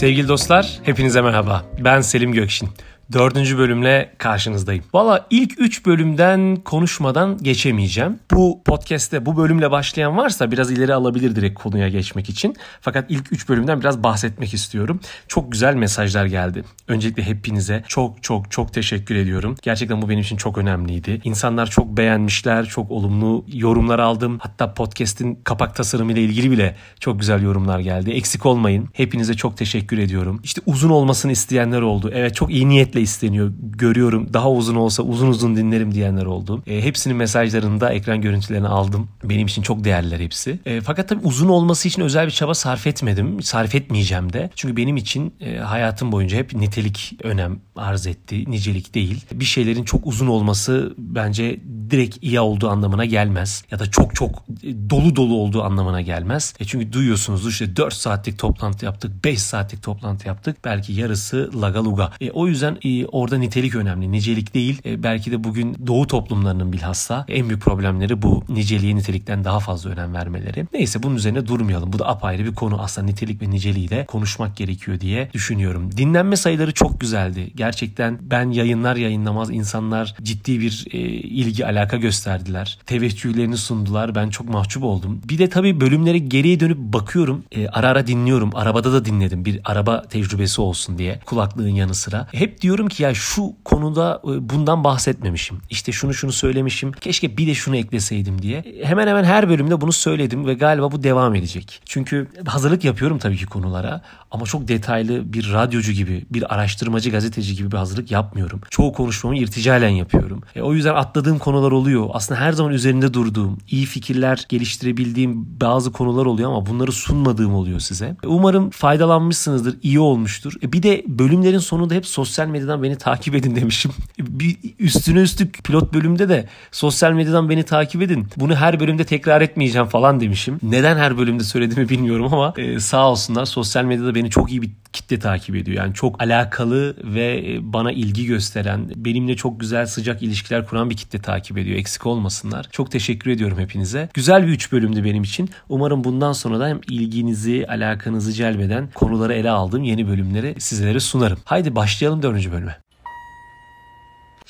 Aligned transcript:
Sevgili 0.00 0.28
dostlar, 0.28 0.78
hepinize 0.82 1.22
merhaba. 1.22 1.64
Ben 1.78 2.00
Selim 2.00 2.32
Gökşin. 2.32 2.68
Dördüncü 3.12 3.58
bölümle 3.58 4.14
karşınızdayım. 4.18 4.84
Valla 4.94 5.26
ilk 5.30 5.60
üç 5.60 5.86
bölümden 5.86 6.56
konuşmadan 6.56 7.38
geçemeyeceğim. 7.38 8.18
Bu 8.32 8.62
podcast'te 8.64 9.26
bu 9.26 9.36
bölümle 9.36 9.70
başlayan 9.70 10.16
varsa 10.16 10.50
biraz 10.50 10.70
ileri 10.70 10.94
alabilir 10.94 11.36
direkt 11.36 11.58
konuya 11.62 11.88
geçmek 11.88 12.28
için. 12.28 12.56
Fakat 12.80 13.10
ilk 13.10 13.32
üç 13.32 13.48
bölümden 13.48 13.80
biraz 13.80 14.02
bahsetmek 14.02 14.54
istiyorum. 14.54 15.00
Çok 15.28 15.52
güzel 15.52 15.74
mesajlar 15.74 16.26
geldi. 16.26 16.64
Öncelikle 16.88 17.22
hepinize 17.22 17.84
çok 17.88 18.22
çok 18.22 18.50
çok 18.50 18.72
teşekkür 18.72 19.14
ediyorum. 19.14 19.54
Gerçekten 19.62 20.02
bu 20.02 20.08
benim 20.08 20.20
için 20.20 20.36
çok 20.36 20.58
önemliydi. 20.58 21.20
İnsanlar 21.24 21.66
çok 21.66 21.96
beğenmişler, 21.96 22.66
çok 22.66 22.90
olumlu 22.90 23.44
yorumlar 23.52 23.98
aldım. 23.98 24.38
Hatta 24.42 24.74
podcast'in 24.74 25.34
kapak 25.44 25.76
tasarımı 25.76 26.12
ile 26.12 26.22
ilgili 26.22 26.50
bile 26.50 26.76
çok 27.00 27.20
güzel 27.20 27.42
yorumlar 27.42 27.78
geldi. 27.78 28.10
Eksik 28.10 28.46
olmayın. 28.46 28.88
Hepinize 28.92 29.34
çok 29.34 29.56
teşekkür 29.56 29.98
ediyorum. 29.98 30.40
İşte 30.44 30.60
uzun 30.66 30.90
olmasını 30.90 31.32
isteyenler 31.32 31.80
oldu. 31.80 32.10
Evet 32.14 32.34
çok 32.34 32.50
iyi 32.50 32.68
niyetle 32.68 32.99
özellikle 33.00 33.10
isteniyor. 33.10 33.52
Görüyorum 33.78 34.28
daha 34.32 34.50
uzun 34.50 34.76
olsa 34.76 35.02
uzun 35.02 35.28
uzun 35.28 35.56
dinlerim 35.56 35.94
diyenler 35.94 36.26
oldu. 36.26 36.62
E, 36.66 36.82
hepsinin 36.82 37.16
mesajlarını 37.16 37.80
da 37.80 37.92
ekran 37.92 38.20
görüntülerini 38.20 38.68
aldım. 38.68 39.08
Benim 39.24 39.46
için 39.46 39.62
çok 39.62 39.84
değerliler 39.84 40.20
hepsi. 40.20 40.58
E, 40.66 40.80
fakat 40.80 41.08
tabii 41.08 41.26
uzun 41.26 41.48
olması 41.48 41.88
için 41.88 42.02
özel 42.02 42.26
bir 42.26 42.32
çaba 42.32 42.54
sarf 42.54 42.86
etmedim. 42.86 43.42
Sarf 43.42 43.74
etmeyeceğim 43.74 44.32
de. 44.32 44.50
Çünkü 44.54 44.76
benim 44.76 44.96
için 44.96 45.32
e, 45.40 45.58
hayatım 45.58 46.12
boyunca 46.12 46.38
hep 46.38 46.54
nitelik 46.54 47.16
önem 47.22 47.60
arz 47.76 48.06
etti. 48.06 48.44
Nicelik 48.50 48.94
değil. 48.94 49.24
Bir 49.32 49.44
şeylerin 49.44 49.84
çok 49.84 50.06
uzun 50.06 50.26
olması 50.26 50.94
bence 50.98 51.60
direkt 51.90 52.16
iyi 52.22 52.40
olduğu 52.40 52.68
anlamına 52.68 53.04
gelmez. 53.04 53.64
Ya 53.70 53.78
da 53.78 53.90
çok 53.90 54.14
çok 54.14 54.44
dolu 54.90 55.16
dolu 55.16 55.34
olduğu 55.34 55.62
anlamına 55.62 56.00
gelmez. 56.00 56.54
E 56.60 56.64
çünkü 56.64 56.92
duyuyorsunuz 56.92 57.48
işte 57.48 57.76
4 57.76 57.94
saatlik 57.94 58.38
toplantı 58.38 58.84
yaptık, 58.84 59.24
5 59.24 59.42
saatlik 59.42 59.82
toplantı 59.82 60.28
yaptık. 60.28 60.56
Belki 60.64 60.92
yarısı 60.92 61.50
lagaluga. 61.62 62.12
E, 62.20 62.30
o 62.30 62.46
yüzden 62.46 62.78
e, 62.82 62.88
orada 63.12 63.38
nitelik 63.38 63.74
önemli, 63.74 64.12
nicelik 64.12 64.54
değil. 64.54 64.80
E, 64.84 65.02
belki 65.02 65.32
de 65.32 65.44
bugün 65.44 65.76
doğu 65.86 66.06
toplumlarının 66.06 66.72
bilhassa 66.72 67.24
en 67.28 67.48
büyük 67.48 67.62
problemleri 67.62 68.22
bu. 68.22 68.44
Niceliğe 68.48 68.96
nitelikten 68.96 69.44
daha 69.44 69.60
fazla 69.60 69.90
önem 69.90 70.14
vermeleri. 70.14 70.66
Neyse 70.72 71.02
bunun 71.02 71.16
üzerine 71.16 71.46
durmayalım. 71.46 71.92
Bu 71.92 71.98
da 71.98 72.08
apayrı 72.08 72.44
bir 72.44 72.54
konu. 72.54 72.82
Aslında 72.82 73.06
nitelik 73.06 73.42
ve 73.42 73.50
niceliği 73.50 73.88
de 73.88 74.04
konuşmak 74.08 74.56
gerekiyor 74.56 75.00
diye 75.00 75.30
düşünüyorum. 75.32 75.96
Dinlenme 75.96 76.36
sayıları 76.36 76.72
çok 76.72 77.00
güzeldi. 77.00 77.50
Gerçekten 77.54 78.18
ben 78.22 78.50
yayınlar 78.50 78.96
yayınlamaz 78.96 79.50
insanlar 79.50 80.14
ciddi 80.22 80.60
bir 80.60 80.86
e, 80.92 80.98
ilgi 81.08 81.66
alaka 81.66 81.96
gösterdiler. 81.96 82.78
Teveccühlerini 82.86 83.56
sundular. 83.56 84.14
Ben 84.14 84.30
çok 84.30 84.48
mahcup 84.48 84.84
oldum. 84.84 85.20
Bir 85.28 85.38
de 85.38 85.48
tabii 85.48 85.80
bölümleri 85.80 86.28
geriye 86.28 86.60
dönüp 86.60 86.78
bakıyorum. 86.78 87.44
E, 87.52 87.68
ara 87.68 87.88
ara 87.88 88.06
dinliyorum. 88.06 88.50
Arabada 88.54 88.92
da 88.92 89.04
dinledim. 89.04 89.44
Bir 89.44 89.60
araba 89.64 90.02
tecrübesi 90.02 90.60
olsun 90.60 90.98
diye 90.98 91.20
kulaklığın 91.26 91.68
yanı 91.68 91.94
sıra. 91.94 92.28
Hep 92.32 92.60
diyorum 92.60 92.79
ki 92.88 93.02
ya 93.02 93.14
şu 93.14 93.52
konuda 93.64 94.22
e, 94.24 94.48
bundan 94.50 94.84
bahsetmemişim. 94.84 95.58
İşte 95.70 95.92
şunu 95.92 96.14
şunu 96.14 96.32
söylemişim. 96.32 96.92
Keşke 96.92 97.36
bir 97.36 97.46
de 97.46 97.54
şunu 97.54 97.76
ekleseydim 97.76 98.42
diye. 98.42 98.64
Hemen 98.82 99.06
hemen 99.06 99.24
her 99.24 99.48
bölümde 99.48 99.80
bunu 99.80 99.92
söyledim 99.92 100.46
ve 100.46 100.54
galiba 100.54 100.92
bu 100.92 101.02
devam 101.02 101.34
edecek. 101.34 101.82
Çünkü 101.84 102.28
hazırlık 102.46 102.84
yapıyorum 102.84 103.18
tabii 103.18 103.36
ki 103.36 103.46
konulara 103.46 104.02
ama 104.30 104.44
çok 104.44 104.68
detaylı 104.68 105.32
bir 105.32 105.52
radyocu 105.52 105.92
gibi, 105.92 106.26
bir 106.30 106.54
araştırmacı, 106.54 107.10
gazeteci 107.10 107.56
gibi 107.56 107.72
bir 107.72 107.76
hazırlık 107.76 108.10
yapmıyorum. 108.10 108.60
Çoğu 108.70 108.92
konuşmamı 108.92 109.38
irticalen 109.38 109.88
yapıyorum. 109.88 110.42
E, 110.54 110.62
o 110.62 110.74
yüzden 110.74 110.94
atladığım 110.94 111.38
konular 111.38 111.72
oluyor. 111.72 112.08
Aslında 112.12 112.40
her 112.40 112.52
zaman 112.52 112.72
üzerinde 112.72 113.14
durduğum, 113.14 113.58
iyi 113.68 113.86
fikirler 113.86 114.46
geliştirebildiğim 114.48 115.60
bazı 115.60 115.92
konular 115.92 116.26
oluyor 116.26 116.50
ama 116.50 116.66
bunları 116.66 116.92
sunmadığım 116.92 117.54
oluyor 117.54 117.80
size. 117.80 118.16
E, 118.24 118.26
umarım 118.26 118.70
faydalanmışsınızdır, 118.70 119.76
iyi 119.82 120.00
olmuştur. 120.00 120.52
E, 120.62 120.72
bir 120.72 120.82
de 120.82 121.04
bölümlerin 121.06 121.58
sonunda 121.58 121.94
hep 121.94 122.06
sosyal 122.06 122.46
medyadan 122.60 122.82
beni 122.82 122.96
takip 122.96 123.34
edin 123.34 123.56
demişim. 123.56 123.92
Bir 124.18 124.56
üstüne 124.78 125.20
üstlük 125.20 125.64
pilot 125.64 125.94
bölümde 125.94 126.28
de 126.28 126.48
sosyal 126.72 127.12
medyadan 127.12 127.50
beni 127.50 127.62
takip 127.62 128.02
edin. 128.02 128.26
Bunu 128.36 128.54
her 128.56 128.80
bölümde 128.80 129.04
tekrar 129.04 129.40
etmeyeceğim 129.40 129.88
falan 129.88 130.20
demişim. 130.20 130.58
Neden 130.62 130.96
her 130.96 131.18
bölümde 131.18 131.44
söylediğimi 131.44 131.88
bilmiyorum 131.88 132.28
ama 132.32 132.54
e, 132.56 132.80
sağ 132.80 133.10
olsunlar 133.10 133.44
sosyal 133.44 133.84
medyada 133.84 134.14
beni 134.14 134.30
çok 134.30 134.50
iyi 134.50 134.62
bir 134.62 134.70
kitle 134.92 135.18
takip 135.18 135.56
ediyor. 135.56 135.76
Yani 135.76 135.94
çok 135.94 136.22
alakalı 136.22 136.96
ve 137.04 137.44
e, 137.52 137.72
bana 137.72 137.92
ilgi 137.92 138.26
gösteren, 138.26 138.90
benimle 138.96 139.36
çok 139.36 139.60
güzel 139.60 139.86
sıcak 139.86 140.22
ilişkiler 140.22 140.66
kuran 140.66 140.90
bir 140.90 140.96
kitle 140.96 141.18
takip 141.18 141.58
ediyor. 141.58 141.78
Eksik 141.78 142.06
olmasınlar. 142.06 142.68
Çok 142.72 142.90
teşekkür 142.90 143.30
ediyorum 143.30 143.58
hepinize. 143.58 144.08
Güzel 144.14 144.46
bir 144.46 144.52
üç 144.52 144.72
bölümdü 144.72 145.04
benim 145.04 145.22
için. 145.22 145.50
Umarım 145.68 146.04
bundan 146.04 146.32
sonra 146.32 146.60
da 146.60 146.68
hem 146.68 146.80
ilginizi, 146.88 147.66
alakanızı 147.68 148.32
celbeden 148.32 148.88
konuları 148.94 149.34
ele 149.34 149.50
aldığım 149.50 149.84
yeni 149.84 150.08
bölümleri 150.08 150.54
sizlere 150.58 151.00
sunarım. 151.00 151.38
Haydi 151.44 151.76
başlayalım 151.76 152.22
dördüncü 152.22 152.52
bölüme. 152.52 152.76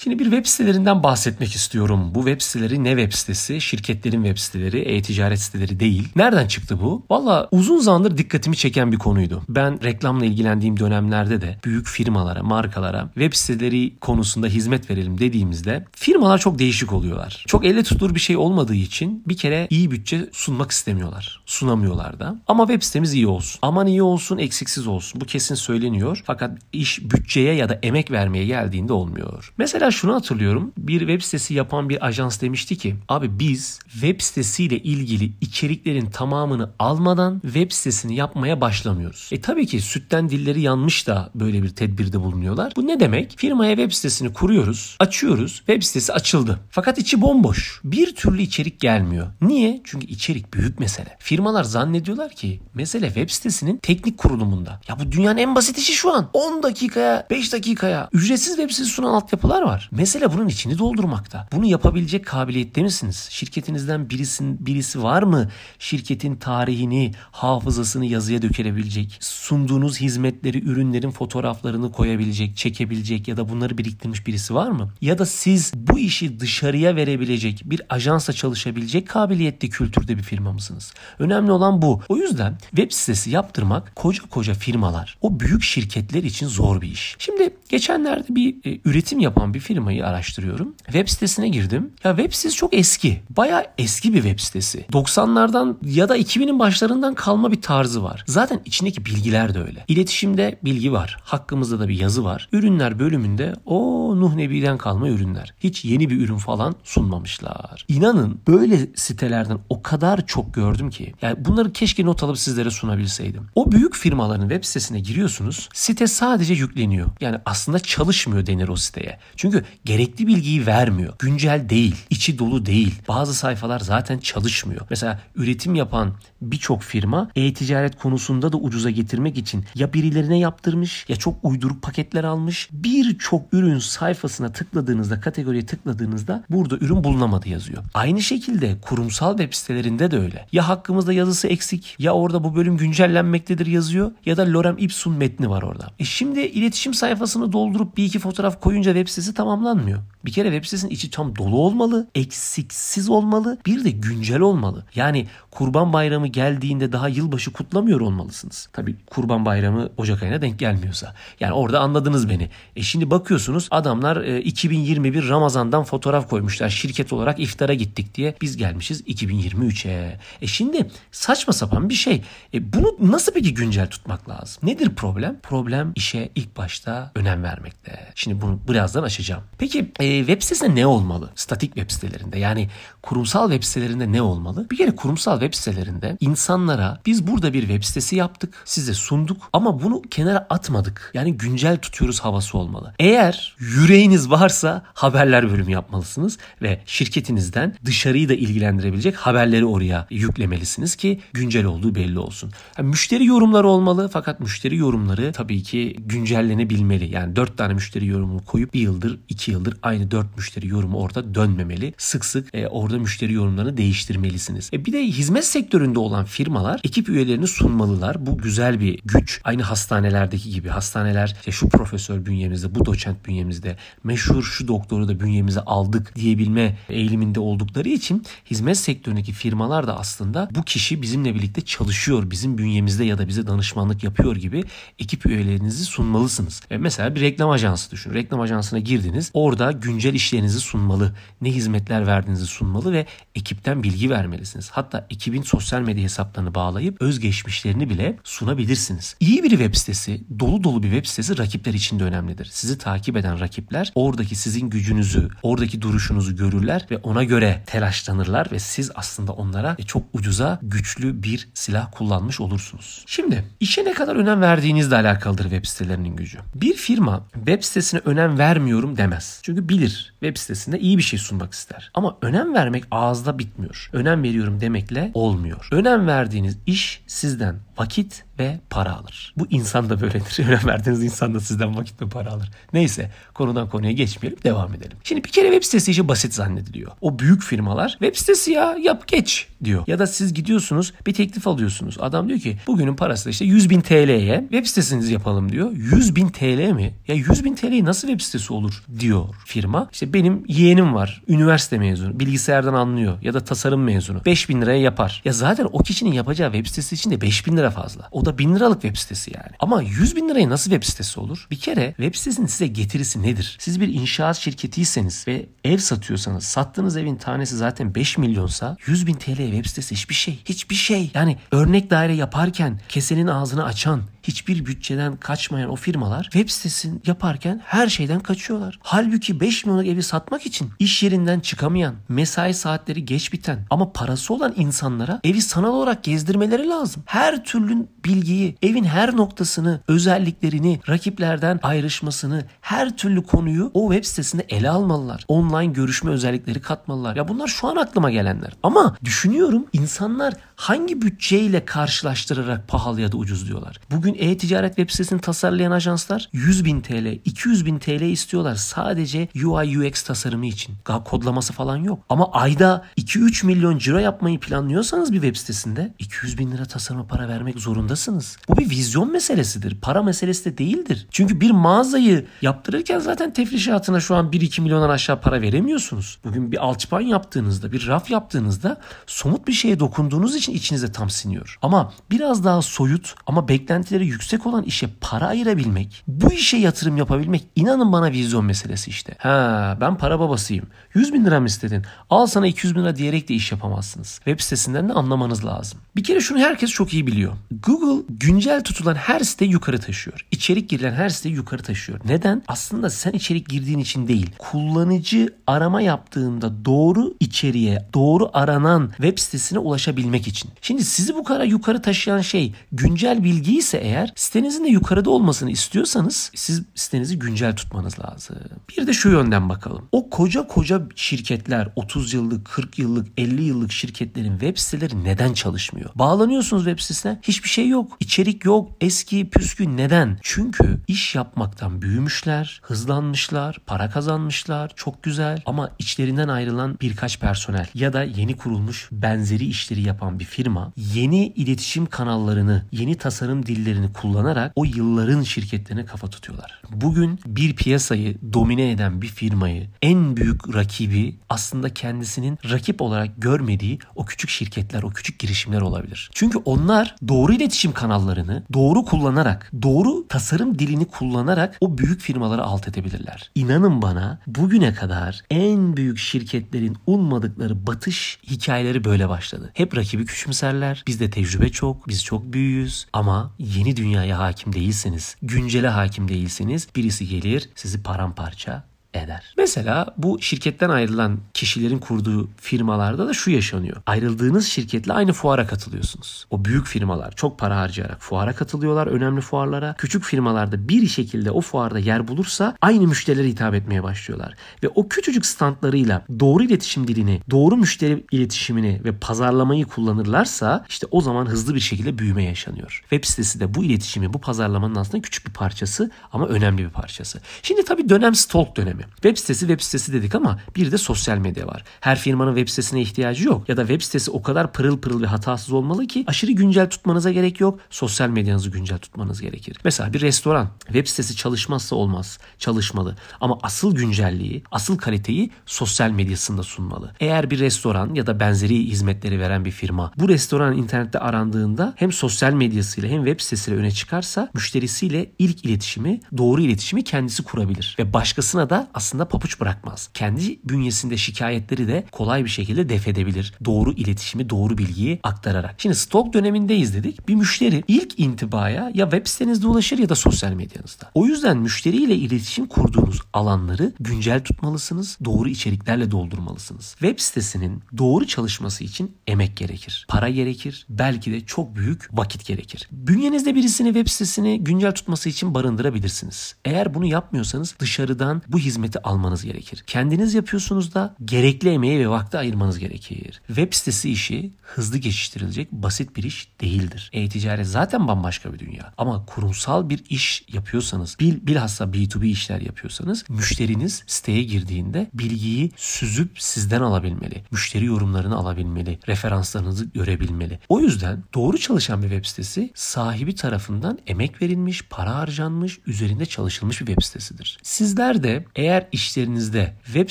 Şimdi 0.02 0.18
bir 0.18 0.24
web 0.24 0.46
sitelerinden 0.46 1.02
bahsetmek 1.02 1.54
istiyorum. 1.54 2.14
Bu 2.14 2.18
web 2.18 2.40
siteleri 2.40 2.84
ne 2.84 2.90
web 2.90 3.12
sitesi? 3.12 3.60
Şirketlerin 3.60 4.24
web 4.24 4.38
siteleri, 4.38 4.78
e-ticaret 4.78 5.40
siteleri 5.40 5.80
değil. 5.80 6.08
Nereden 6.16 6.46
çıktı 6.46 6.80
bu? 6.80 7.06
Valla 7.10 7.48
uzun 7.50 7.78
zamandır 7.78 8.18
dikkatimi 8.18 8.56
çeken 8.56 8.92
bir 8.92 8.96
konuydu. 8.96 9.42
Ben 9.48 9.84
reklamla 9.84 10.24
ilgilendiğim 10.24 10.78
dönemlerde 10.78 11.40
de 11.40 11.58
büyük 11.64 11.86
firmalara, 11.86 12.42
markalara 12.42 13.10
web 13.14 13.32
siteleri 13.32 13.98
konusunda 14.00 14.46
hizmet 14.46 14.90
verelim 14.90 15.18
dediğimizde 15.18 15.84
firmalar 15.92 16.38
çok 16.38 16.58
değişik 16.58 16.92
oluyorlar. 16.92 17.44
Çok 17.46 17.64
elle 17.64 17.82
tutulur 17.82 18.14
bir 18.14 18.20
şey 18.20 18.36
olmadığı 18.36 18.74
için 18.74 19.22
bir 19.26 19.36
kere 19.36 19.66
iyi 19.70 19.90
bütçe 19.90 20.28
sunmak 20.32 20.70
istemiyorlar. 20.70 21.42
Sunamıyorlar 21.46 22.20
da. 22.20 22.36
Ama 22.48 22.66
web 22.66 22.82
sitemiz 22.82 23.14
iyi 23.14 23.26
olsun. 23.26 23.58
Aman 23.62 23.86
iyi 23.86 24.02
olsun, 24.02 24.38
eksiksiz 24.38 24.86
olsun. 24.86 25.20
Bu 25.20 25.24
kesin 25.24 25.54
söyleniyor. 25.54 26.22
Fakat 26.24 26.58
iş 26.72 27.10
bütçeye 27.10 27.54
ya 27.54 27.68
da 27.68 27.78
emek 27.82 28.10
vermeye 28.10 28.46
geldiğinde 28.46 28.92
olmuyor. 28.92 29.52
Mesela 29.58 29.89
şunu 29.90 30.14
hatırlıyorum. 30.14 30.72
Bir 30.78 31.00
web 31.00 31.22
sitesi 31.22 31.54
yapan 31.54 31.88
bir 31.88 32.06
ajans 32.06 32.40
demişti 32.40 32.76
ki 32.76 32.96
abi 33.08 33.38
biz 33.38 33.78
web 33.92 34.20
sitesiyle 34.20 34.78
ilgili 34.78 35.32
içeriklerin 35.40 36.06
tamamını 36.06 36.70
almadan 36.78 37.40
web 37.44 37.72
sitesini 37.72 38.14
yapmaya 38.14 38.60
başlamıyoruz. 38.60 39.28
E 39.32 39.40
tabii 39.40 39.66
ki 39.66 39.80
sütten 39.80 40.28
dilleri 40.28 40.60
yanmış 40.60 41.06
da 41.06 41.30
böyle 41.34 41.62
bir 41.62 41.68
tedbirde 41.68 42.20
bulunuyorlar. 42.20 42.72
Bu 42.76 42.86
ne 42.86 43.00
demek? 43.00 43.34
Firmaya 43.36 43.76
web 43.76 43.92
sitesini 43.92 44.32
kuruyoruz, 44.32 44.96
açıyoruz. 44.98 45.56
Web 45.56 45.82
sitesi 45.82 46.12
açıldı. 46.12 46.60
Fakat 46.70 46.98
içi 46.98 47.20
bomboş. 47.20 47.80
Bir 47.84 48.14
türlü 48.14 48.42
içerik 48.42 48.80
gelmiyor. 48.80 49.26
Niye? 49.42 49.80
Çünkü 49.84 50.06
içerik 50.06 50.54
büyük 50.54 50.80
mesele. 50.80 51.16
Firmalar 51.18 51.64
zannediyorlar 51.64 52.30
ki 52.32 52.60
mesele 52.74 53.06
web 53.06 53.30
sitesinin 53.30 53.76
teknik 53.76 54.18
kurulumunda. 54.18 54.80
Ya 54.88 54.98
bu 54.98 55.12
dünyanın 55.12 55.38
en 55.38 55.54
basit 55.54 55.78
işi 55.78 55.92
şu 55.92 56.12
an. 56.12 56.30
10 56.32 56.62
dakikaya, 56.62 57.26
5 57.30 57.52
dakikaya 57.52 58.08
ücretsiz 58.12 58.56
web 58.56 58.70
sitesi 58.70 58.90
sunan 58.90 59.12
altyapılar 59.12 59.62
var 59.62 59.79
var. 59.80 59.88
Mesele 59.92 60.32
bunun 60.32 60.48
içini 60.48 60.78
doldurmakta. 60.78 61.48
Bunu 61.52 61.66
yapabilecek 61.66 62.26
kabiliyette 62.26 62.82
misiniz? 62.82 63.28
Şirketinizden 63.30 64.10
birisin, 64.10 64.66
birisi 64.66 65.02
var 65.02 65.22
mı? 65.22 65.48
Şirketin 65.78 66.36
tarihini, 66.36 67.12
hafızasını 67.32 68.06
yazıya 68.06 68.42
dökebilecek, 68.42 69.18
sunduğunuz 69.20 70.00
hizmetleri, 70.00 70.64
ürünlerin 70.64 71.10
fotoğraflarını 71.10 71.92
koyabilecek, 71.92 72.56
çekebilecek 72.56 73.28
ya 73.28 73.36
da 73.36 73.48
bunları 73.48 73.78
biriktirmiş 73.78 74.26
birisi 74.26 74.54
var 74.54 74.70
mı? 74.70 74.92
Ya 75.00 75.18
da 75.18 75.26
siz 75.26 75.72
bu 75.74 75.98
işi 75.98 76.41
dışarıya 76.41 76.97
verebilecek, 76.97 77.62
bir 77.64 77.82
ajansa 77.88 78.32
çalışabilecek 78.32 79.08
kabiliyette 79.08 79.68
kültürde 79.68 80.18
bir 80.18 80.22
firma 80.22 80.52
mısınız? 80.52 80.94
Önemli 81.18 81.52
olan 81.52 81.82
bu. 81.82 82.02
O 82.08 82.16
yüzden 82.16 82.58
web 82.70 82.92
sitesi 82.92 83.30
yaptırmak 83.30 83.97
koca 83.97 84.22
koca 84.30 84.54
firmalar, 84.54 85.18
o 85.20 85.41
büyük 85.41 85.62
şirketler 85.62 86.22
için 86.22 86.47
zor 86.47 86.80
bir 86.80 86.88
iş. 86.88 87.16
Şimdi 87.18 87.56
geçenlerde 87.68 88.34
bir 88.34 88.56
e, 88.64 88.80
üretim 88.84 89.20
yapan 89.20 89.54
bir 89.54 89.59
firmayı 89.60 90.06
araştırıyorum. 90.06 90.75
Web 90.84 91.09
sitesine 91.09 91.48
girdim. 91.48 91.91
Ya 92.04 92.16
web 92.16 92.32
sitesi 92.32 92.56
çok 92.56 92.75
eski. 92.75 93.22
Baya 93.30 93.74
eski 93.78 94.15
bir 94.15 94.22
web 94.22 94.41
sitesi. 94.41 94.86
90'lardan 94.92 95.77
ya 95.84 96.09
da 96.09 96.18
2000'in 96.18 96.59
başlarından 96.59 97.15
kalma 97.15 97.53
bir 97.53 97.62
tarzı 97.62 98.03
var. 98.03 98.24
Zaten 98.27 98.60
içindeki 98.65 99.04
bilgiler 99.07 99.54
de 99.54 99.62
öyle. 99.62 99.84
İletişimde 99.89 100.59
bilgi 100.65 100.92
var. 100.92 101.16
Hakkımızda 101.22 101.80
da 101.80 101.89
bir 101.89 102.01
yazı 102.01 102.24
var. 102.24 102.48
Ürünler 102.53 102.98
bölümünde 102.98 103.54
o 103.66 104.15
Nuh 104.21 104.34
Nebi'den 104.34 104.78
kalma 104.78 105.09
ürünler. 105.09 105.54
Hiç 105.60 105.84
yeni 105.84 106.10
bir 106.10 106.21
ürün 106.21 106.39
falan 106.39 106.74
sunmamışlar. 106.84 107.84
İnanın 107.89 108.41
böyle 108.48 108.78
sitelerden 108.95 109.59
o 109.68 109.83
kadar 109.83 110.27
çok 110.27 110.54
gördüm 110.54 110.91
ki. 110.91 111.15
Yani 111.22 111.45
bunları 111.45 111.72
keşke 111.72 112.06
not 112.06 112.22
alıp 112.22 112.39
sizlere 112.39 112.71
sunabilseydim. 112.71 113.47
O 113.54 113.72
büyük 113.72 113.97
firmaların 113.97 114.48
web 114.48 114.65
sitesine 114.65 115.01
giriyorsunuz. 115.01 115.68
Site 115.74 116.06
sadece 116.06 116.54
yükleniyor. 116.54 117.06
Yani 117.21 117.39
aslında 117.45 117.78
çalışmıyor 117.78 118.47
denir 118.47 118.68
o 118.68 118.77
siteye. 118.77 119.18
Çünkü 119.36 119.49
Çünkü 119.50 119.64
gerekli 119.84 120.26
bilgiyi 120.26 120.66
vermiyor. 120.66 121.12
Güncel 121.18 121.68
değil, 121.68 121.94
içi 122.10 122.38
dolu 122.38 122.66
değil. 122.66 122.94
Bazı 123.08 123.34
sayfalar 123.34 123.80
zaten 123.80 124.18
çalışmıyor. 124.18 124.86
Mesela 124.91 125.20
üretim 125.34 125.74
yapan 125.74 126.12
birçok 126.42 126.82
firma 126.82 127.30
e-ticaret 127.36 127.98
konusunda 127.98 128.52
da 128.52 128.56
ucuza 128.56 128.91
getirmek 128.91 129.38
için 129.38 129.64
ya 129.74 129.92
birilerine 129.92 130.38
yaptırmış 130.38 131.04
ya 131.08 131.16
çok 131.16 131.34
uyduruk 131.42 131.82
paketler 131.82 132.24
almış. 132.24 132.68
Birçok 132.72 133.42
ürün 133.52 133.78
sayfasına 133.78 134.52
tıkladığınızda, 134.52 135.20
kategoriye 135.20 135.66
tıkladığınızda 135.66 136.44
burada 136.50 136.76
ürün 136.76 137.04
bulunamadı 137.04 137.48
yazıyor. 137.48 137.82
Aynı 137.94 138.22
şekilde 138.22 138.76
kurumsal 138.80 139.38
web 139.38 139.54
sitelerinde 139.54 140.10
de 140.10 140.18
öyle. 140.18 140.46
Ya 140.53 140.68
hakkımızda 140.68 141.12
yazısı 141.12 141.48
eksik 141.48 141.96
ya 141.98 142.12
orada 142.12 142.44
bu 142.44 142.56
bölüm 142.56 142.76
güncellenmektedir 142.76 143.66
yazıyor 143.66 144.12
ya 144.26 144.36
da 144.36 144.53
lorem 144.53 144.78
ipsum 144.78 145.16
metni 145.16 145.50
var 145.50 145.62
orada. 145.62 145.86
E 145.98 146.04
şimdi 146.04 146.41
iletişim 146.41 146.94
sayfasını 146.94 147.53
doldurup 147.53 147.96
bir 147.96 148.04
iki 148.04 148.18
fotoğraf 148.18 148.60
koyunca 148.60 148.94
web 148.94 149.08
sitesi 149.08 149.34
tamamlanmıyor. 149.41 149.98
Bir 150.25 150.33
kere 150.33 150.48
web 150.48 150.65
sitesinin 150.65 150.91
içi 150.91 151.10
tam 151.10 151.37
dolu 151.37 151.59
olmalı, 151.59 152.09
eksiksiz 152.15 153.09
olmalı, 153.09 153.59
bir 153.66 153.84
de 153.84 153.91
güncel 153.91 154.41
olmalı. 154.41 154.84
Yani 154.95 155.27
Kurban 155.51 155.92
Bayramı 155.92 156.27
geldiğinde 156.27 156.92
daha 156.92 157.09
yılbaşı 157.09 157.53
kutlamıyor 157.53 158.01
olmalısınız. 158.01 158.69
Tabii 158.72 158.97
Kurban 159.10 159.45
Bayramı 159.45 159.89
Ocak 159.97 160.22
ayına 160.22 160.42
denk 160.42 160.59
gelmiyorsa. 160.59 161.15
Yani 161.41 161.53
orada 161.53 161.81
anladınız 161.81 162.28
beni. 162.28 162.51
E 162.77 162.83
şimdi 162.83 163.10
bakıyorsunuz 163.10 163.69
adamlar 163.71 164.16
e, 164.16 164.42
2021 164.42 165.28
Ramazan'dan 165.28 165.84
fotoğraf 165.84 166.31
koymuşlar. 166.31 166.69
Şirket 166.69 167.13
olarak 167.13 167.41
iftara 167.41 167.75
gittik 167.75 168.15
diye. 168.15 168.34
Biz 168.41 168.57
gelmişiz 168.57 169.01
2023'e. 169.01 170.19
E 170.42 170.47
şimdi 170.47 170.91
saçma 171.13 171.53
sapan 171.53 171.89
bir 171.89 171.95
şey. 171.95 172.22
E 172.54 172.72
bunu 172.72 172.97
nasıl 173.01 173.33
peki 173.33 173.54
güncel 173.54 173.87
tutmak 173.91 174.28
lazım? 174.28 174.63
Nedir 174.63 174.95
problem? 174.95 175.37
Problem 175.42 175.92
işe 175.95 176.28
ilk 176.34 176.57
başta 176.57 177.13
önem 177.15 177.42
vermekte. 177.42 178.13
Şimdi 178.15 178.41
bunu 178.41 178.59
birazdan 178.69 179.03
açacağım. 179.03 179.29
Peki 179.59 179.92
e, 180.00 180.18
web 180.18 180.42
sitesinde 180.42 180.74
ne 180.74 180.86
olmalı? 180.86 181.30
Statik 181.34 181.74
web 181.74 181.91
sitelerinde 181.91 182.38
yani 182.38 182.68
kurumsal 183.03 183.50
web 183.50 183.62
sitelerinde 183.62 184.12
ne 184.12 184.22
olmalı? 184.22 184.66
Bir 184.71 184.77
kere 184.77 184.97
kurumsal 184.97 185.41
web 185.41 185.54
sitelerinde 185.54 186.16
insanlara 186.21 187.00
biz 187.06 187.27
burada 187.27 187.53
bir 187.53 187.60
web 187.60 187.82
sitesi 187.82 188.16
yaptık, 188.16 188.54
size 188.65 188.94
sunduk 188.94 189.36
ama 189.53 189.82
bunu 189.82 190.03
kenara 190.10 190.47
atmadık. 190.50 191.10
Yani 191.15 191.36
güncel 191.36 191.77
tutuyoruz 191.77 192.21
havası 192.21 192.59
olmalı. 192.59 192.94
Eğer 192.98 193.56
yüreğiniz 193.59 194.30
varsa 194.30 194.82
haberler 194.94 195.50
bölümü 195.50 195.71
yapmalısınız 195.71 196.38
ve 196.62 196.80
şirketinizden 196.86 197.74
dışarıyı 197.84 198.28
da 198.28 198.34
ilgilendirebilecek 198.34 199.16
haberleri 199.16 199.65
oraya 199.65 200.06
yüklemelisiniz 200.10 200.97
ki 200.97 201.21
güncel 201.32 201.65
olduğu 201.65 201.94
belli 201.94 202.18
olsun. 202.18 202.50
Yani 202.78 202.88
müşteri 202.88 203.24
yorumları 203.24 203.68
olmalı 203.68 204.10
fakat 204.12 204.41
müşteri 204.41 204.77
yorumları 204.77 205.32
tabii 205.32 205.62
ki 205.62 205.97
güncellenebilmeli. 205.98 207.15
Yani 207.15 207.36
4 207.36 207.59
tane 207.59 207.74
müşteri 207.74 208.06
yorumunu 208.06 208.44
koyup 208.44 208.74
bir 208.74 208.80
yıldır, 208.80 209.19
2 209.28 209.50
yıldır 209.50 209.76
aynı 209.82 210.10
4 210.10 210.36
müşteri 210.36 210.68
yorumu 210.68 210.98
orada 210.98 211.34
dönmemeli. 211.34 211.94
Sık 211.98 212.24
sık 212.24 212.54
e, 212.54 212.66
orada 212.66 212.98
müşteri 212.98 213.32
yorumlarını 213.32 213.76
değiştirmelisiniz. 213.76 214.70
E, 214.72 214.84
bir 214.84 214.92
de 214.92 215.02
hizmet 215.04 215.44
sektöründe 215.44 215.98
olan 215.98 216.24
firmalar 216.24 216.80
ekip 216.84 217.08
üyelerini 217.08 217.46
sunmalılar. 217.46 218.26
Bu 218.26 218.38
güzel 218.38 218.80
bir 218.80 219.00
güç. 219.04 219.40
Aynı 219.44 219.62
hastanelerdeki 219.62 220.50
gibi. 220.50 220.68
Hastaneler 220.68 221.36
işte 221.40 221.52
şu 221.52 221.68
profesör 221.68 222.26
bünyemizde, 222.26 222.74
bu 222.74 222.86
doçent 222.86 223.26
bünyemizde, 223.26 223.76
meşhur 224.04 224.42
şu 224.42 224.68
doktoru 224.68 225.08
da 225.08 225.20
bünyemize 225.20 225.60
aldık 225.60 226.16
diyebilme 226.16 226.78
eğiliminde 226.88 227.40
oldukları 227.40 227.88
için 227.88 228.24
hizmet 228.50 228.76
sektöründeki 228.76 229.32
firmalar 229.32 229.86
da 229.86 229.98
aslında 229.98 230.48
bu 230.54 230.62
kişi 230.62 231.02
bizimle 231.02 231.34
birlikte 231.34 231.60
çalışıyor, 231.60 232.30
bizim 232.30 232.58
bünyemizde 232.58 233.04
ya 233.04 233.18
da 233.18 233.28
bize 233.28 233.46
danışmanlık 233.46 234.04
yapıyor 234.04 234.36
gibi 234.36 234.64
ekip 234.98 235.26
üyelerinizi 235.26 235.84
sunmalısınız. 235.84 236.62
E 236.70 236.78
mesela 236.78 237.14
bir 237.14 237.20
reklam 237.20 237.50
ajansı 237.50 237.90
düşün. 237.90 238.14
Reklam 238.14 238.40
ajansına 238.40 238.78
girdiniz. 238.78 239.09
Orada 239.34 239.72
güncel 239.72 240.15
işlerinizi 240.15 240.60
sunmalı. 240.60 241.12
Ne 241.41 241.51
hizmetler 241.51 242.07
verdiğinizi 242.07 242.47
sunmalı 242.47 242.92
ve 242.92 243.07
ekipten 243.34 243.83
bilgi 243.83 244.10
vermelisiniz. 244.10 244.71
Hatta 244.71 245.07
ekibin 245.10 245.42
sosyal 245.42 245.80
medya 245.80 246.04
hesaplarını 246.04 246.54
bağlayıp 246.54 247.03
özgeçmişlerini 247.03 247.91
bile 247.91 248.16
sunabilirsiniz. 248.24 249.16
İyi 249.21 249.42
bir 249.42 249.51
web 249.51 249.74
sitesi, 249.74 250.21
dolu 250.39 250.65
dolu 250.65 250.83
bir 250.83 250.91
web 250.91 251.07
sitesi 251.07 251.39
rakipler 251.39 251.74
için 251.74 252.01
de 252.01 252.04
önemlidir. 252.04 252.48
Sizi 252.53 252.78
takip 252.78 253.16
eden 253.16 253.41
rakipler 253.41 253.92
oradaki 253.95 254.34
sizin 254.34 254.71
gücünüzü, 254.71 255.28
oradaki 255.42 255.83
duruşunuzu 255.83 256.37
görürler 256.37 256.87
ve 256.90 256.97
ona 256.97 257.25
göre 257.25 257.62
telaşlanırlar 257.66 258.52
ve 258.52 258.59
siz 258.59 258.90
aslında 258.95 259.33
onlara 259.33 259.76
çok 259.87 260.02
ucuza 260.12 260.59
güçlü 260.62 261.23
bir 261.23 261.49
silah 261.54 261.88
kullanmış 261.92 262.40
olursunuz. 262.40 263.04
Şimdi 263.06 263.45
işe 263.61 263.85
ne 263.85 263.92
kadar 263.92 264.16
önem 264.16 264.40
verdiğinizle 264.40 264.97
alakalıdır 264.97 265.42
web 265.42 265.64
sitelerinin 265.64 266.16
gücü. 266.16 266.38
Bir 266.54 266.75
firma 266.75 267.26
web 267.35 267.62
sitesine 267.62 268.00
önem 268.04 268.38
vermiyorum 268.38 268.97
demez. 269.00 269.40
Çünkü 269.42 269.68
bilir 269.68 270.14
web 270.20 270.37
sitesinde 270.37 270.80
iyi 270.80 270.99
bir 270.99 271.02
şey 271.02 271.18
sunmak 271.18 271.52
ister. 271.52 271.90
Ama 271.94 272.18
önem 272.23 272.54
vermek 272.54 272.85
ağızda 272.90 273.38
bitmiyor. 273.38 273.90
Önem 273.92 274.23
veriyorum 274.23 274.61
demekle 274.61 275.11
olmuyor. 275.14 275.68
Önem 275.73 276.06
verdiğiniz 276.06 276.58
iş 276.66 277.02
sizden 277.06 277.56
vakit 277.78 278.25
ve 278.40 278.61
para 278.71 278.97
alır. 278.97 279.35
Bu 279.37 279.47
insan 279.50 279.90
da 279.90 280.00
böyledir. 280.00 280.45
Önem 280.49 280.66
verdiğiniz 280.66 281.04
insan 281.04 281.35
da 281.35 281.40
sizden 281.40 281.76
vakit 281.76 282.02
ve 282.02 282.09
para 282.09 282.31
alır. 282.31 282.50
Neyse 282.73 283.11
konudan 283.35 283.69
konuya 283.69 283.92
geçmeyelim 283.92 284.38
devam 284.45 284.75
edelim. 284.75 284.99
Şimdi 285.04 285.25
bir 285.25 285.28
kere 285.28 285.47
web 285.47 285.62
sitesi 285.62 285.90
işi 285.90 286.09
basit 286.09 286.35
zannediliyor. 286.35 286.92
O 287.00 287.19
büyük 287.19 287.42
firmalar 287.42 287.90
web 287.90 288.14
sitesi 288.16 288.50
ya 288.50 288.76
yap 288.83 289.09
geç 289.09 289.49
diyor. 289.64 289.85
Ya 289.87 289.99
da 289.99 290.07
siz 290.07 290.35
gidiyorsunuz 290.35 290.92
bir 291.07 291.14
teklif 291.14 291.47
alıyorsunuz. 291.47 291.97
Adam 292.00 292.28
diyor 292.28 292.40
ki 292.40 292.59
bugünün 292.66 292.97
parası 292.97 293.26
da 293.26 293.31
işte 293.31 293.45
100 293.45 293.71
bin 293.71 293.81
TL'ye 293.81 294.40
web 294.50 294.66
sitesinizi 294.66 295.12
yapalım 295.12 295.52
diyor. 295.52 295.73
100 295.73 296.16
bin 296.16 296.28
TL 296.28 296.73
mi? 296.73 296.95
Ya 297.09 297.14
100 297.14 297.45
bin 297.45 297.54
TL'ye 297.54 297.85
nasıl 297.85 298.09
web 298.09 298.21
sitesi 298.21 298.52
olur 298.52 298.83
diyor 298.99 299.25
firma. 299.47 299.88
İşte 299.92 300.12
benim 300.12 300.45
yeğenim 300.49 300.95
var. 300.95 301.23
Üniversite 301.28 301.78
mezunu. 301.78 302.21
Bilgisayardan 302.21 302.75
anlıyor. 302.75 303.19
Ya 303.23 303.35
da 303.35 303.40
tasarım 303.45 303.83
mezunu. 303.83 304.25
5 304.26 304.49
bin 304.49 304.62
liraya 304.62 304.81
yapar. 304.81 305.23
Ya 305.25 305.33
zaten 305.33 305.69
o 305.73 305.78
kişinin 305.78 306.12
yapacağı 306.12 306.52
web 306.52 306.66
sitesi 306.66 306.95
için 306.95 307.11
de 307.11 307.21
5 307.21 307.47
bin 307.47 307.57
lira 307.57 307.71
fazla. 307.71 308.09
O 308.11 308.25
da 308.25 308.29
1000 308.38 308.54
liralık 308.56 308.82
web 308.82 308.97
sitesi 308.97 309.32
yani. 309.35 309.50
Ama 309.61 309.82
100 309.82 310.16
bin 310.16 310.28
liraya 310.28 310.49
nasıl 310.50 310.71
web 310.71 310.82
sitesi 310.82 311.21
olur? 311.21 311.47
Bir 311.50 311.59
kere 311.59 311.94
web 311.97 312.14
sitesinin 312.14 312.47
size 312.47 312.66
getirisi 312.66 313.23
nedir? 313.23 313.56
Siz 313.61 313.80
bir 313.80 313.88
inşaat 313.88 314.37
şirketiyseniz 314.37 315.28
ve 315.28 315.49
ev 315.64 315.78
satıyorsanız 315.78 316.44
sattığınız 316.44 316.97
evin 316.97 317.16
tanesi 317.16 317.56
zaten 317.56 317.94
5 317.94 318.18
milyonsa 318.18 318.76
100 318.87 319.06
bin 319.06 319.14
TL 319.14 319.37
web 319.37 319.66
sitesi 319.66 319.94
hiçbir 319.94 320.14
şey. 320.14 320.42
Hiçbir 320.44 320.75
şey. 320.75 321.11
Yani 321.14 321.37
örnek 321.50 321.90
daire 321.90 322.14
yaparken 322.14 322.80
kesenin 322.88 323.26
ağzını 323.26 323.64
açan, 323.64 324.02
hiçbir 324.22 324.66
bütçeden 324.66 325.16
kaçmayan 325.16 325.70
o 325.70 325.76
firmalar 325.76 326.22
web 326.25 326.49
sitesini 326.49 327.00
yaparken 327.06 327.61
her 327.64 327.88
şeyden 327.88 328.20
kaçıyorlar. 328.20 328.78
Halbuki 328.82 329.40
5 329.40 329.64
milyonluk 329.64 329.87
evi 329.87 330.02
satmak 330.02 330.46
için 330.46 330.70
iş 330.78 331.02
yerinden 331.02 331.40
çıkamayan, 331.40 331.94
mesai 332.08 332.54
saatleri 332.54 333.04
geç 333.04 333.32
biten 333.32 333.66
ama 333.70 333.92
parası 333.92 334.34
olan 334.34 334.54
insanlara 334.56 335.20
evi 335.25 335.42
sanal 335.42 335.72
olarak 335.72 336.04
gezdirmeleri 336.04 336.68
lazım. 336.68 337.02
Her 337.06 337.44
türlü 337.44 337.87
bilgiyi, 338.04 338.56
evin 338.62 338.84
her 338.84 339.16
noktasını, 339.16 339.80
özelliklerini, 339.88 340.80
rakiplerden 340.88 341.61
ayrışmasını, 341.62 342.44
her 342.61 342.96
türlü 342.96 343.22
konuyu 343.22 343.70
o 343.75 343.92
web 343.92 344.04
sitesinde 344.04 344.46
ele 344.49 344.70
almalılar. 344.70 345.25
Online 345.28 345.72
görüşme 345.72 346.11
özellikleri 346.11 346.61
katmalılar. 346.61 347.16
Ya 347.16 347.28
bunlar 347.28 347.49
şu 347.49 347.68
an 347.68 347.76
aklıma 347.76 348.11
gelenler. 348.11 348.52
Ama 348.62 348.96
düşünüyorum 349.04 349.66
insanlar 349.72 350.34
hangi 350.56 351.02
bütçeyle 351.02 351.64
karşılaştırarak 351.64 352.68
pahalı 352.68 353.00
ya 353.00 353.12
da 353.12 353.16
ucuz 353.16 353.48
diyorlar. 353.48 353.80
Bugün 353.90 354.09
e-ticaret 354.18 354.76
web 354.76 354.90
sitesini 354.90 355.20
tasarlayan 355.20 355.70
ajanslar 355.70 356.28
100 356.32 356.64
bin 356.64 356.80
TL, 356.80 357.18
200 357.24 357.66
bin 357.66 357.78
TL 357.78 358.02
istiyorlar 358.02 358.54
sadece 358.54 359.28
UI 359.44 359.78
UX 359.78 360.02
tasarımı 360.02 360.46
için. 360.46 360.74
Daha 360.88 361.04
kodlaması 361.04 361.52
falan 361.52 361.76
yok. 361.76 362.04
Ama 362.08 362.32
ayda 362.32 362.84
2-3 362.98 363.46
milyon 363.46 363.78
ciro 363.78 363.98
yapmayı 363.98 364.40
planlıyorsanız 364.40 365.12
bir 365.12 365.22
web 365.22 365.36
sitesinde 365.36 365.94
200 365.98 366.38
bin 366.38 366.50
lira 366.50 366.64
tasarıma 366.64 367.06
para 367.06 367.28
vermek 367.28 367.58
zorundasınız. 367.58 368.36
Bu 368.48 368.56
bir 368.56 368.70
vizyon 368.70 369.12
meselesidir. 369.12 369.80
Para 369.80 370.02
meselesi 370.02 370.44
de 370.44 370.58
değildir. 370.58 371.06
Çünkü 371.10 371.40
bir 371.40 371.50
mağazayı 371.50 372.26
yaptırırken 372.42 372.98
zaten 372.98 373.32
tefrişatına 373.32 374.00
şu 374.00 374.14
an 374.14 374.30
1-2 374.30 374.60
milyondan 374.60 374.90
aşağı 374.90 375.20
para 375.20 375.42
veremiyorsunuz. 375.42 376.18
Bugün 376.24 376.52
bir 376.52 376.64
alçıpan 376.64 377.00
yaptığınızda, 377.00 377.72
bir 377.72 377.86
raf 377.86 378.10
yaptığınızda 378.10 378.80
somut 379.06 379.48
bir 379.48 379.52
şeye 379.52 379.80
dokunduğunuz 379.80 380.36
için 380.36 380.52
içinize 380.52 380.92
tam 380.92 381.10
siniyor. 381.10 381.58
Ama 381.62 381.92
biraz 382.10 382.44
daha 382.44 382.62
soyut 382.62 383.14
ama 383.26 383.48
beklentileri 383.48 384.00
yüksek 384.04 384.47
olan 384.47 384.62
işe 384.62 384.88
para 385.00 385.26
ayırabilmek, 385.26 386.02
bu 386.09 386.33
işe 386.33 386.57
yatırım 386.57 386.97
yapabilmek 386.97 387.45
inanın 387.57 387.92
bana 387.92 388.12
vizyon 388.12 388.45
meselesi 388.45 388.90
işte. 388.90 389.14
Ha 389.19 389.76
ben 389.80 389.97
para 389.97 390.21
babasıyım. 390.21 390.66
100 390.95 391.12
bin 391.12 391.25
lira 391.25 391.40
mı 391.40 391.47
istedin? 391.47 391.83
Al 392.11 392.26
sana 392.26 392.47
200 392.47 392.76
bin 392.76 392.80
lira 392.80 392.97
diyerek 392.97 393.28
de 393.28 393.35
iş 393.35 393.52
yapamazsınız. 393.52 394.14
Web 394.14 394.40
sitesinden 394.40 394.88
de 394.88 394.92
anlamanız 394.92 395.45
lazım. 395.45 395.80
Bir 395.97 396.04
kere 396.04 396.21
şunu 396.21 396.38
herkes 396.38 396.71
çok 396.71 396.95
iyi 396.95 397.07
biliyor. 397.07 397.33
Google 397.66 398.02
güncel 398.09 398.64
tutulan 398.64 398.95
her 398.95 399.21
site 399.21 399.45
yukarı 399.45 399.80
taşıyor. 399.80 400.26
İçerik 400.30 400.69
girilen 400.69 400.92
her 400.92 401.09
site 401.09 401.28
yukarı 401.28 401.62
taşıyor. 401.62 402.00
Neden? 402.04 402.42
Aslında 402.49 402.90
sen 402.90 403.12
içerik 403.12 403.49
girdiğin 403.49 403.78
için 403.78 404.09
değil. 404.09 404.30
Kullanıcı 404.38 405.35
arama 405.47 405.80
yaptığında 405.80 406.64
doğru 406.64 407.14
içeriğe, 407.21 407.88
doğru 407.95 408.30
aranan 408.33 408.90
web 408.97 409.19
sitesine 409.19 409.59
ulaşabilmek 409.59 410.28
için. 410.28 410.50
Şimdi 410.62 410.85
sizi 410.85 411.14
bu 411.14 411.25
kadar 411.25 411.45
yukarı 411.45 411.83
taşıyan 411.83 412.21
şey 412.21 412.52
güncel 412.73 413.25
bilgi 413.25 413.57
ise 413.59 413.78
eğer 413.78 413.89
sitenizin 414.16 414.64
de 414.64 414.68
yukarıda 414.68 415.11
olmasını 415.11 415.50
istiyorsanız 415.50 416.30
siz 416.35 416.62
sitenizi 416.75 417.18
güncel 417.18 417.56
tutmanız 417.56 418.00
lazım. 418.00 418.37
Bir 418.68 418.87
de 418.87 418.92
şu 418.92 419.09
yönden 419.09 419.49
bakalım. 419.49 419.88
O 419.92 420.11
koca 420.11 420.47
koca 420.47 420.82
şirketler 420.97 421.68
30 421.76 422.14
yıllık, 422.14 422.44
40 422.44 422.78
yıllık, 422.78 423.09
50 423.16 423.42
yıllık 423.42 423.73
şirketlerin 423.73 424.32
web 424.32 424.56
siteleri 424.56 425.04
neden 425.04 425.32
çalışmıyor? 425.32 425.90
Bağlanıyorsunuz 425.94 426.64
web 426.64 426.80
sitesine 426.80 427.18
hiçbir 427.23 427.49
şey 427.49 427.68
yok. 427.68 427.97
İçerik 428.00 428.44
yok. 428.44 428.73
Eski 428.80 429.30
püskü 429.30 429.76
neden? 429.76 430.18
Çünkü 430.23 430.80
iş 430.88 431.14
yapmaktan 431.14 431.82
büyümüşler, 431.82 432.61
hızlanmışlar, 432.62 433.59
para 433.66 433.90
kazanmışlar. 433.90 434.73
Çok 434.76 435.02
güzel 435.02 435.42
ama 435.47 435.70
içlerinden 435.78 436.28
ayrılan 436.28 436.78
birkaç 436.80 437.20
personel 437.20 437.66
ya 437.75 437.92
da 437.92 438.02
yeni 438.02 438.37
kurulmuş 438.37 438.88
benzeri 438.92 439.47
işleri 439.47 439.82
yapan 439.82 440.18
bir 440.18 440.25
firma 440.25 440.73
yeni 440.76 441.26
iletişim 441.26 441.87
kanallarını, 441.87 442.66
yeni 442.73 442.99
tasarım 442.99 443.47
dillerini 443.47 443.79
kullanarak 443.88 444.52
o 444.56 444.64
yılların 444.64 445.22
şirketlerine 445.22 445.84
kafa 445.84 446.08
tutuyorlar. 446.08 446.62
Bugün 446.72 447.20
bir 447.26 447.56
piyasayı 447.56 448.16
domine 448.32 448.70
eden 448.70 449.02
bir 449.02 449.06
firmayı 449.06 449.68
en 449.82 450.16
büyük 450.16 450.54
rakibi 450.54 451.16
aslında 451.28 451.75
kendisinin 451.75 452.38
rakip 452.50 452.82
olarak 452.82 453.10
görmediği 453.18 453.78
o 453.94 454.04
küçük 454.04 454.30
şirketler, 454.30 454.82
o 454.82 454.90
küçük 454.90 455.18
girişimler 455.18 455.60
olabilir. 455.60 456.10
Çünkü 456.14 456.38
onlar 456.38 456.96
doğru 457.08 457.32
iletişim 457.32 457.72
kanallarını 457.72 458.44
doğru 458.52 458.84
kullanarak, 458.84 459.52
doğru 459.62 460.08
tasarım 460.08 460.58
dilini 460.58 460.84
kullanarak 460.84 461.56
o 461.60 461.78
büyük 461.78 462.00
firmaları 462.00 462.42
alt 462.42 462.68
edebilirler. 462.68 463.30
İnanın 463.34 463.82
bana 463.82 464.20
bugüne 464.26 464.75
kadar 464.75 465.20
en 465.30 465.76
büyük 465.76 465.99
şirketlerin 465.99 466.76
ummadıkları 466.87 467.66
batış 467.66 468.18
hikayeleri 468.30 468.84
böyle 468.84 469.08
başladı. 469.08 469.50
Hep 469.54 469.76
rakibi 469.76 470.04
küçümserler. 470.04 470.84
Bizde 470.87 471.10
tecrübe 471.10 471.49
çok, 471.49 471.88
biz 471.88 472.04
çok 472.04 472.32
büyüğüz 472.32 472.87
ama 472.92 473.32
yeni 473.38 473.69
dünyaya 473.76 474.18
hakim 474.18 474.52
değilseniz, 474.52 475.16
güncele 475.22 475.68
hakim 475.68 476.08
değilseniz 476.08 476.68
birisi 476.76 477.08
gelir 477.08 477.50
sizi 477.54 477.82
paramparça 477.82 478.64
eder. 478.94 479.35
Mesela 479.38 479.94
bu 479.97 480.23
şirketten 480.23 480.70
ayrılan 480.70 481.18
kişilerin 481.35 481.78
kurduğu 481.78 482.30
firmalarda 482.37 483.09
da 483.09 483.14
şu 483.14 483.30
yaşanıyor. 483.30 483.76
Ayrıldığınız 483.87 484.47
şirketle 484.47 484.92
aynı 484.92 485.12
fuara 485.12 485.47
katılıyorsunuz. 485.47 486.26
O 486.30 486.44
büyük 486.44 486.66
firmalar 486.66 487.12
çok 487.16 487.38
para 487.38 487.56
harcayarak 487.56 488.02
fuara 488.02 488.32
katılıyorlar 488.32 488.87
önemli 488.87 489.20
fuarlara. 489.20 489.75
Küçük 489.78 490.04
firmalarda 490.04 490.68
bir 490.68 490.87
şekilde 490.87 491.30
o 491.30 491.40
fuarda 491.40 491.78
yer 491.78 492.09
bulursa 492.09 492.56
aynı 492.61 492.87
müşterilere 492.87 493.28
hitap 493.28 493.54
etmeye 493.54 493.82
başlıyorlar. 493.82 494.35
Ve 494.62 494.68
o 494.68 494.88
küçücük 494.88 495.26
standlarıyla 495.26 496.04
doğru 496.20 496.42
iletişim 496.42 496.88
dilini, 496.88 497.20
doğru 497.30 497.56
müşteri 497.56 498.04
iletişimini 498.11 498.80
ve 498.85 498.97
pazarlamayı 498.97 499.64
kullanırlarsa 499.64 500.64
işte 500.68 500.87
o 500.90 501.00
zaman 501.00 501.26
hızlı 501.26 501.54
bir 501.54 501.61
şekilde 501.61 501.99
büyüme 501.99 502.25
yaşanıyor. 502.25 502.80
Web 502.80 503.04
sitesi 503.04 503.40
de 503.40 503.54
bu 503.54 503.64
iletişimi, 503.64 504.12
bu 504.12 504.20
pazarlamanın 504.20 504.75
aslında 504.75 505.02
küçük 505.02 505.26
bir 505.26 505.32
parçası 505.32 505.90
ama 506.12 506.26
önemli 506.26 506.64
bir 506.64 506.70
parçası. 506.70 507.20
Şimdi 507.42 507.64
tabii 507.64 507.88
dönem 507.88 508.14
stalk 508.14 508.56
dönemi 508.56 508.79
dönemi. 508.80 508.92
Web 508.94 509.16
sitesi 509.16 509.40
web 509.40 509.60
sitesi 509.60 509.92
dedik 509.92 510.14
ama 510.14 510.38
bir 510.56 510.72
de 510.72 510.78
sosyal 510.78 511.18
medya 511.18 511.46
var. 511.46 511.64
Her 511.80 511.99
firmanın 511.99 512.34
web 512.34 512.49
sitesine 512.49 512.82
ihtiyacı 512.82 513.25
yok. 513.28 513.49
Ya 513.49 513.56
da 513.56 513.60
web 513.60 513.80
sitesi 513.82 514.10
o 514.10 514.22
kadar 514.22 514.52
pırıl 514.52 514.78
pırıl 514.78 515.02
ve 515.02 515.06
hatasız 515.06 515.52
olmalı 515.52 515.87
ki 515.87 516.04
aşırı 516.06 516.32
güncel 516.32 516.70
tutmanıza 516.70 517.12
gerek 517.12 517.40
yok. 517.40 517.60
Sosyal 517.70 518.08
medyanızı 518.08 518.50
güncel 518.50 518.78
tutmanız 518.78 519.20
gerekir. 519.20 519.56
Mesela 519.64 519.92
bir 519.92 520.00
restoran 520.00 520.49
web 520.66 520.87
sitesi 520.87 521.16
çalışmazsa 521.16 521.76
olmaz. 521.76 522.18
Çalışmalı. 522.38 522.96
Ama 523.20 523.38
asıl 523.42 523.75
güncelliği, 523.75 524.42
asıl 524.50 524.78
kaliteyi 524.78 525.30
sosyal 525.46 525.90
medyasında 525.90 526.42
sunmalı. 526.42 526.92
Eğer 527.00 527.30
bir 527.30 527.38
restoran 527.38 527.94
ya 527.94 528.06
da 528.06 528.20
benzeri 528.20 528.66
hizmetleri 528.66 529.20
veren 529.20 529.44
bir 529.44 529.50
firma 529.50 529.92
bu 529.96 530.08
restoran 530.08 530.56
internette 530.56 530.99
arandığında 530.99 531.75
hem 531.76 531.92
sosyal 531.92 532.32
medyasıyla 532.32 532.90
hem 532.90 533.04
web 533.04 533.20
sitesiyle 533.20 533.58
öne 533.58 533.70
çıkarsa 533.70 534.30
müşterisiyle 534.34 535.10
ilk 535.18 535.44
iletişimi, 535.44 536.00
doğru 536.18 536.42
iletişimi 536.42 536.84
kendisi 536.84 537.22
kurabilir. 537.22 537.76
Ve 537.78 537.92
başkasına 537.92 538.50
da 538.50 538.68
aslında 538.74 539.08
papuç 539.08 539.40
bırakmaz. 539.40 539.90
Kendi 539.94 540.40
bünyesinde 540.44 540.96
şikayetleri 540.96 541.68
de 541.68 541.84
kolay 541.92 542.24
bir 542.24 542.30
şekilde 542.30 542.68
def 542.68 542.88
edebilir. 542.88 543.34
Doğru 543.44 543.72
iletişimi, 543.72 544.30
doğru 544.30 544.58
bilgiyi 544.58 545.00
aktararak. 545.02 545.54
Şimdi 545.58 545.74
stok 545.74 546.12
dönemindeyiz 546.12 546.74
dedik. 546.74 547.08
Bir 547.08 547.14
müşteri 547.14 547.64
ilk 547.68 547.98
intibaya 547.98 548.70
ya 548.74 548.90
web 548.90 549.06
sitenizde 549.06 549.46
ulaşır 549.46 549.78
ya 549.78 549.88
da 549.88 549.94
sosyal 549.94 550.32
medyanızda. 550.32 550.90
O 550.94 551.06
yüzden 551.06 551.36
müşteriyle 551.36 551.94
iletişim 551.94 552.46
kurduğunuz 552.46 553.00
alanları 553.12 553.72
güncel 553.80 554.24
tutmalısınız. 554.24 554.98
Doğru 555.04 555.28
içeriklerle 555.28 555.90
doldurmalısınız. 555.90 556.66
Web 556.70 556.98
sitesinin 556.98 557.62
doğru 557.78 558.06
çalışması 558.06 558.64
için 558.64 558.96
emek 559.06 559.36
gerekir. 559.36 559.86
Para 559.88 560.08
gerekir. 560.08 560.66
Belki 560.68 561.12
de 561.12 561.20
çok 561.20 561.56
büyük 561.56 561.98
vakit 561.98 562.26
gerekir. 562.26 562.68
Bünyenizde 562.72 563.34
birisini 563.34 563.68
web 563.68 563.88
sitesini 563.88 564.44
güncel 564.44 564.72
tutması 564.72 565.08
için 565.08 565.34
barındırabilirsiniz. 565.34 566.34
Eğer 566.44 566.74
bunu 566.74 566.86
yapmıyorsanız 566.86 567.54
dışarıdan 567.58 568.22
bu 568.28 568.38
hizmet 568.38 568.59
hizmeti 568.60 568.82
almanız 568.82 569.24
gerekir. 569.24 569.64
Kendiniz 569.66 570.14
yapıyorsunuz 570.14 570.74
da 570.74 570.94
gerekli 571.04 571.50
emeği 571.50 571.78
ve 571.78 571.88
vakti 571.88 572.18
ayırmanız 572.18 572.58
gerekir. 572.58 573.22
Web 573.26 573.52
sitesi 573.52 573.90
işi 573.90 574.32
hızlı 574.42 574.78
geçiştirilecek 574.78 575.52
basit 575.52 575.96
bir 575.96 576.02
iş 576.02 576.28
değildir. 576.40 576.90
E-ticaret 576.92 577.46
zaten 577.46 577.88
bambaşka 577.88 578.32
bir 578.32 578.38
dünya. 578.38 578.72
Ama 578.78 579.04
kurumsal 579.06 579.68
bir 579.68 579.84
iş 579.88 580.24
yapıyorsanız, 580.32 580.96
bil, 581.00 581.26
bilhassa 581.26 581.64
B2B 581.64 582.06
işler 582.06 582.40
yapıyorsanız 582.40 583.04
müşteriniz 583.08 583.82
siteye 583.86 584.22
girdiğinde 584.22 584.90
bilgiyi 584.94 585.52
süzüp 585.56 586.20
sizden 586.22 586.60
alabilmeli. 586.60 587.24
Müşteri 587.30 587.64
yorumlarını 587.64 588.16
alabilmeli. 588.16 588.78
Referanslarınızı 588.88 589.64
görebilmeli. 589.64 590.38
O 590.48 590.60
yüzden 590.60 591.04
doğru 591.14 591.38
çalışan 591.38 591.82
bir 591.82 591.88
web 591.88 592.04
sitesi 592.04 592.50
sahibi 592.54 593.14
tarafından 593.14 593.78
emek 593.86 594.22
verilmiş, 594.22 594.62
para 594.70 594.94
harcanmış, 594.94 595.58
üzerinde 595.66 596.06
çalışılmış 596.06 596.60
bir 596.60 596.66
web 596.66 596.82
sitesidir. 596.82 597.38
Sizler 597.42 598.02
de 598.02 598.24
eğer 598.36 598.50
işlerinizde 598.73 599.54
web 599.64 599.90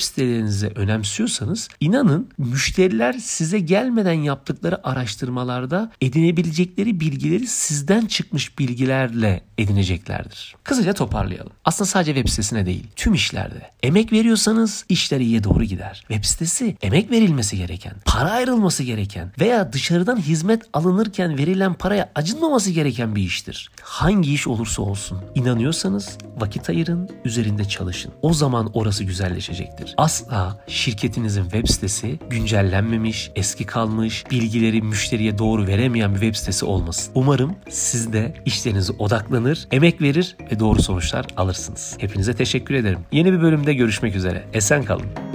sitelerinizi 0.00 0.66
önemsiyorsanız 0.66 1.68
inanın 1.80 2.28
müşteriler 2.38 3.12
size 3.12 3.58
gelmeden 3.58 4.12
yaptıkları 4.12 4.86
araştırmalarda 4.86 5.92
edinebilecekleri 6.00 7.00
bilgileri 7.00 7.46
sizden 7.46 8.06
çıkmış 8.06 8.58
bilgilerle 8.58 9.42
edineceklerdir. 9.58 10.56
Kısaca 10.64 10.92
toparlayalım. 10.92 11.52
Aslında 11.64 11.88
sadece 11.88 12.14
web 12.14 12.28
sitesine 12.28 12.66
değil, 12.66 12.86
tüm 12.96 13.14
işlerde. 13.14 13.70
Emek 13.82 14.12
veriyorsanız 14.12 14.84
işler 14.88 15.20
iyiye 15.20 15.44
doğru 15.44 15.64
gider. 15.64 16.04
Web 16.08 16.24
sitesi 16.24 16.76
emek 16.82 17.10
verilmesi 17.10 17.56
gereken, 17.56 17.94
para 18.04 18.30
ayrılması 18.30 18.82
gereken 18.82 19.32
veya 19.40 19.72
dışarıdan 19.72 20.16
hizmet 20.16 20.62
alınırken 20.72 21.38
verilen 21.38 21.74
paraya 21.74 22.12
acınmaması 22.14 22.70
gereken 22.70 23.16
bir 23.16 23.22
iştir. 23.22 23.70
Hangi 23.82 24.34
iş 24.34 24.46
olursa 24.46 24.82
olsun 24.82 25.18
inanıyorsanız 25.34 26.18
vakit 26.36 26.70
ayırın, 26.70 27.10
üzerinde 27.24 27.64
çalışın. 27.64 28.12
O 28.22 28.32
zaman 28.50 28.70
orası 28.74 29.04
güzelleşecektir. 29.04 29.94
Asla 29.96 30.56
şirketinizin 30.66 31.42
web 31.42 31.66
sitesi 31.66 32.18
güncellenmemiş, 32.30 33.30
eski 33.36 33.66
kalmış, 33.66 34.24
bilgileri 34.30 34.82
müşteriye 34.82 35.38
doğru 35.38 35.66
veremeyen 35.66 36.14
bir 36.14 36.20
web 36.20 36.34
sitesi 36.34 36.64
olmasın. 36.64 37.12
Umarım 37.14 37.56
siz 37.68 38.12
de 38.12 38.34
işlerinize 38.44 38.92
odaklanır, 38.92 39.66
emek 39.70 40.02
verir 40.02 40.36
ve 40.52 40.60
doğru 40.60 40.82
sonuçlar 40.82 41.26
alırsınız. 41.36 41.96
Hepinize 41.98 42.34
teşekkür 42.34 42.74
ederim. 42.74 42.98
Yeni 43.12 43.32
bir 43.32 43.42
bölümde 43.42 43.74
görüşmek 43.74 44.16
üzere. 44.16 44.44
Esen 44.52 44.84
kalın. 44.84 45.29